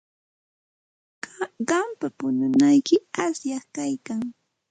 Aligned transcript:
Qampa 1.67 2.07
pununayki 2.17 2.95
asyaqmi 3.23 3.71
kaykan. 3.75 4.21